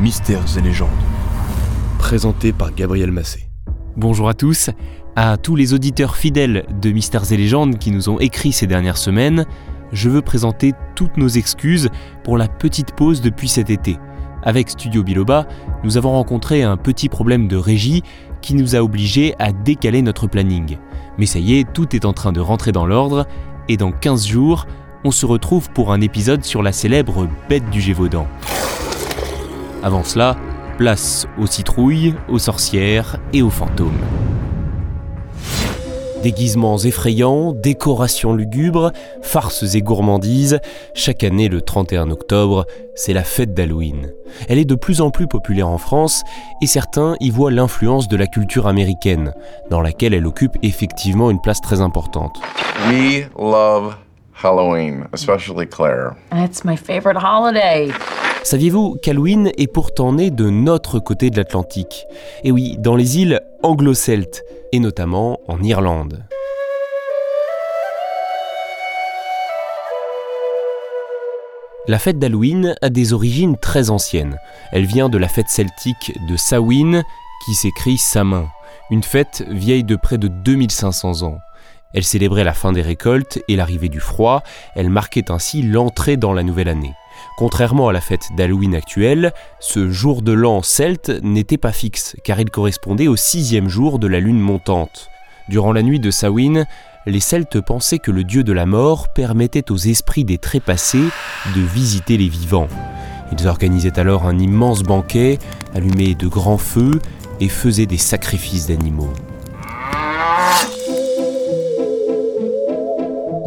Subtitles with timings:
[0.00, 0.88] Mystères et légendes.
[1.98, 3.48] Présenté par Gabriel Massé.
[3.96, 4.70] Bonjour à tous,
[5.16, 8.96] à tous les auditeurs fidèles de Mystères et légendes qui nous ont écrit ces dernières
[8.96, 9.44] semaines,
[9.92, 11.88] je veux présenter toutes nos excuses
[12.22, 13.98] pour la petite pause depuis cet été.
[14.44, 15.48] Avec Studio Biloba,
[15.82, 18.04] nous avons rencontré un petit problème de régie
[18.40, 20.78] qui nous a obligés à décaler notre planning.
[21.18, 23.26] Mais ça y est, tout est en train de rentrer dans l'ordre
[23.68, 24.68] et dans 15 jours,
[25.04, 28.28] on se retrouve pour un épisode sur la célèbre bête du Gévaudan.
[29.82, 30.36] Avant cela,
[30.76, 34.00] place aux citrouilles, aux sorcières et aux fantômes.
[36.22, 38.90] Déguisements effrayants, décorations lugubres,
[39.22, 40.58] farces et gourmandises,
[40.94, 44.10] chaque année le 31 octobre, c'est la fête d'Halloween.
[44.48, 46.24] Elle est de plus en plus populaire en France
[46.60, 49.32] et certains y voient l'influence de la culture américaine,
[49.70, 52.36] dans laquelle elle occupe effectivement une place très importante.
[52.90, 53.94] We love
[54.42, 56.16] Halloween, especially Claire.
[56.32, 57.92] It's my favorite holiday.
[58.48, 62.06] Saviez-vous qu'Halloween est pourtant né de notre côté de l'Atlantique?
[62.44, 66.24] Et oui, dans les îles anglo-celtes, et notamment en Irlande.
[71.88, 74.38] La fête d'Halloween a des origines très anciennes.
[74.72, 77.02] Elle vient de la fête celtique de Samhain,
[77.44, 78.48] qui s'écrit Samin,
[78.90, 81.36] une fête vieille de près de 2500 ans.
[81.92, 84.42] Elle célébrait la fin des récoltes et l'arrivée du froid,
[84.74, 86.94] elle marquait ainsi l'entrée dans la nouvelle année.
[87.36, 92.40] Contrairement à la fête d'Halloween actuelle, ce jour de l'an celte n'était pas fixe, car
[92.40, 95.08] il correspondait au sixième jour de la lune montante.
[95.48, 96.64] Durant la nuit de Samhain,
[97.06, 101.08] les Celtes pensaient que le dieu de la mort permettait aux esprits des trépassés
[101.54, 102.68] de visiter les vivants.
[103.32, 105.38] Ils organisaient alors un immense banquet,
[105.74, 107.00] allumaient de grands feux
[107.40, 109.12] et faisaient des sacrifices d'animaux.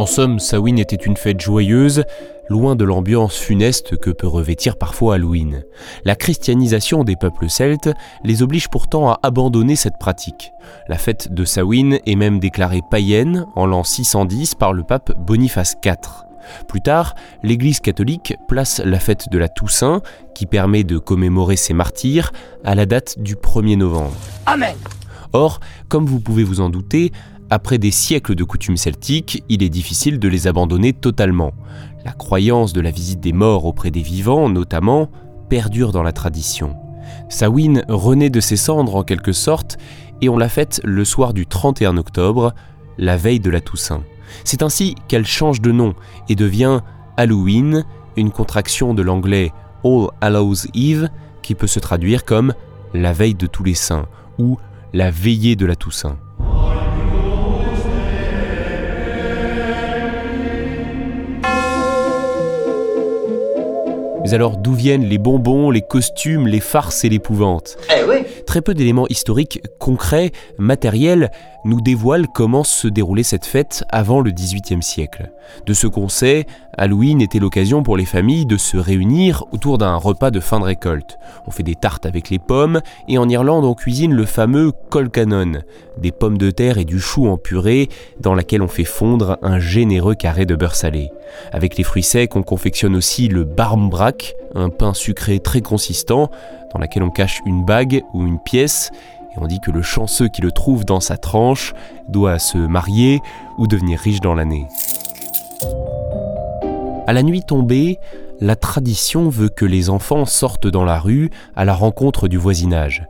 [0.00, 2.04] En somme, Samhain était une fête joyeuse,
[2.48, 5.62] loin de l'ambiance funeste que peut revêtir parfois Halloween.
[6.06, 7.90] La christianisation des peuples celtes
[8.24, 10.52] les oblige pourtant à abandonner cette pratique.
[10.88, 15.76] La fête de Samhain est même déclarée païenne en l'an 610 par le pape Boniface
[15.84, 16.24] IV.
[16.66, 20.00] Plus tard, l'Église catholique place la fête de la Toussaint,
[20.34, 22.32] qui permet de commémorer ses martyrs,
[22.64, 24.16] à la date du 1er novembre.
[24.46, 24.76] Amen.
[25.32, 27.12] Or, comme vous pouvez vous en douter,
[27.50, 31.52] après des siècles de coutumes celtiques, il est difficile de les abandonner totalement.
[32.04, 35.10] La croyance de la visite des morts auprès des vivants, notamment,
[35.48, 36.76] perdure dans la tradition.
[37.28, 39.78] Samhain renaît de ses cendres en quelque sorte,
[40.22, 42.54] et on la fête le soir du 31 octobre,
[42.98, 44.04] la veille de la Toussaint.
[44.44, 45.94] C'est ainsi qu'elle change de nom
[46.28, 46.80] et devient
[47.16, 47.84] Halloween,
[48.16, 49.52] une contraction de l'anglais
[49.84, 51.08] All Hallows Eve,
[51.42, 52.54] qui peut se traduire comme
[52.94, 54.06] la veille de tous les saints
[54.38, 54.56] ou
[54.92, 56.16] la veillée de la Toussaint.
[64.30, 68.04] Mais alors d'où viennent les bonbons, les costumes, les farces et l'épouvante Eh.
[68.50, 71.30] Très peu d'éléments historiques concrets, matériels,
[71.64, 75.30] nous dévoilent comment se déroulait cette fête avant le XVIIIe siècle.
[75.66, 76.46] De ce qu'on sait,
[76.76, 80.64] Halloween était l'occasion pour les familles de se réunir autour d'un repas de fin de
[80.64, 81.16] récolte.
[81.46, 85.60] On fait des tartes avec les pommes et en Irlande on cuisine le fameux colcanon,
[85.98, 89.60] des pommes de terre et du chou en purée dans laquelle on fait fondre un
[89.60, 91.10] généreux carré de beurre salé.
[91.52, 96.30] Avec les fruits secs, on confectionne aussi le barmbrack, un pain sucré très consistant
[96.72, 98.90] dans lequel on cache une bague ou une pièce
[99.32, 101.72] et on dit que le chanceux qui le trouve dans sa tranche
[102.08, 103.20] doit se marier
[103.58, 104.66] ou devenir riche dans l'année.
[107.06, 107.98] À la nuit tombée,
[108.40, 113.06] la tradition veut que les enfants sortent dans la rue à la rencontre du voisinage.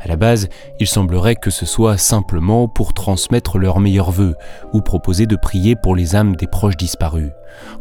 [0.00, 4.34] À la base, il semblerait que ce soit simplement pour transmettre leurs meilleurs vœux
[4.72, 7.30] ou proposer de prier pour les âmes des proches disparus.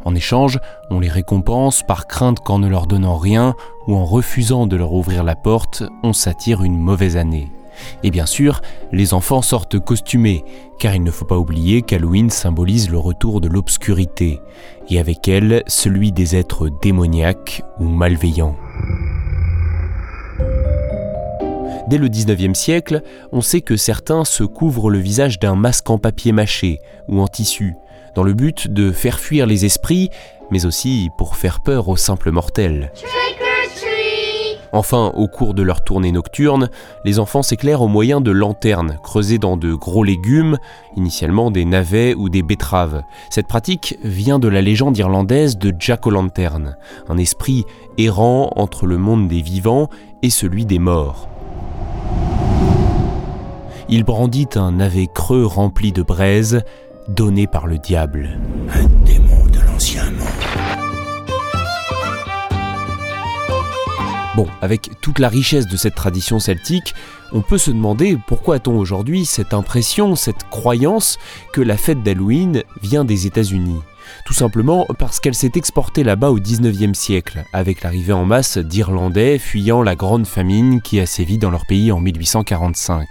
[0.03, 0.59] En échange,
[0.89, 3.55] on les récompense par crainte qu'en ne leur donnant rien
[3.87, 7.51] ou en refusant de leur ouvrir la porte, on s'attire une mauvaise année.
[8.03, 10.43] Et bien sûr, les enfants sortent costumés,
[10.79, 14.41] car il ne faut pas oublier qu'Halloween symbolise le retour de l'obscurité,
[14.89, 18.57] et avec elle celui des êtres démoniaques ou malveillants.
[21.87, 25.97] Dès le 19e siècle, on sait que certains se couvrent le visage d'un masque en
[25.97, 27.75] papier mâché ou en tissu,
[28.15, 30.09] dans le but de faire fuir les esprits,
[30.51, 32.91] mais aussi pour faire peur aux simples mortels.
[34.71, 36.69] Enfin, au cours de leur tournée nocturne,
[37.03, 40.57] les enfants s'éclairent au moyen de lanternes creusées dans de gros légumes,
[40.95, 43.01] initialement des navets ou des betteraves.
[43.31, 46.77] Cette pratique vient de la légende irlandaise de Jack O'Lantern,
[47.07, 47.65] un esprit
[47.97, 49.89] errant entre le monde des vivants
[50.21, 51.27] et celui des morts.
[53.91, 56.61] Il brandit un navet creux rempli de braise,
[57.07, 58.39] donné par le diable.
[58.71, 60.27] Un démon de l'ancien monde.
[64.35, 66.93] Bon, avec toute la richesse de cette tradition celtique,
[67.31, 71.17] on peut se demander pourquoi a-t-on aujourd'hui cette impression, cette croyance
[71.51, 73.81] que la fête d'Halloween vient des États-Unis
[74.25, 79.39] tout simplement parce qu'elle s'est exportée là-bas au 19e siècle, avec l'arrivée en masse d'Irlandais
[79.39, 83.07] fuyant la grande famine qui a sévi dans leur pays en 1845.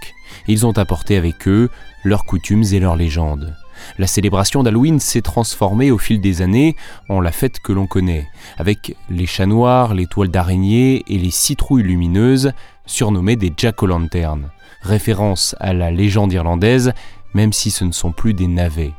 [0.47, 1.69] Ils ont apporté avec eux
[2.03, 3.55] leurs coutumes et leurs légendes.
[3.97, 6.75] La célébration d'Halloween s'est transformée au fil des années
[7.07, 11.31] en la fête que l'on connaît, avec les chats noirs, les toiles d'araignée et les
[11.31, 12.51] citrouilles lumineuses,
[12.85, 14.49] surnommées des jack-o'-lantern,
[14.81, 16.93] référence à la légende irlandaise,
[17.33, 18.93] même si ce ne sont plus des navets.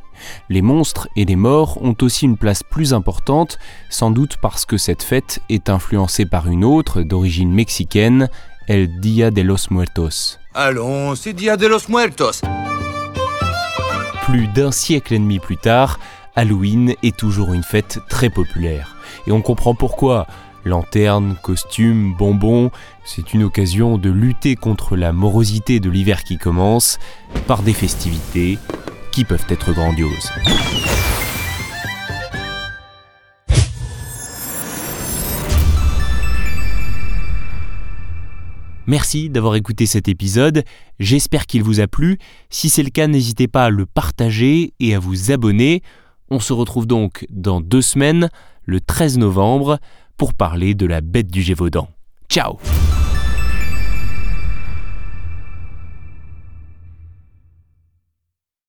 [0.48, 3.58] Les monstres et les morts ont aussi une place plus importante,
[3.88, 8.28] sans doute parce que cette fête est influencée par une autre d'origine mexicaine,
[8.68, 10.38] El Dia de los Muertos.
[10.54, 12.42] Allons, c'est Dia de los Muertos.
[14.24, 15.98] Plus d'un siècle et demi plus tard,
[16.36, 18.96] Halloween est toujours une fête très populaire.
[19.26, 20.26] Et on comprend pourquoi.
[20.64, 22.70] Lanternes, costumes, bonbons,
[23.04, 26.98] c'est une occasion de lutter contre la morosité de l'hiver qui commence
[27.46, 28.58] par des festivités
[29.10, 30.30] qui peuvent être grandioses.
[38.86, 40.64] Merci d'avoir écouté cet épisode,
[40.98, 42.18] j'espère qu'il vous a plu.
[42.48, 45.82] Si c'est le cas, n'hésitez pas à le partager et à vous abonner.
[46.28, 48.30] On se retrouve donc dans deux semaines,
[48.64, 49.78] le 13 novembre,
[50.16, 51.88] pour parler de la bête du Gévaudan.
[52.28, 52.58] Ciao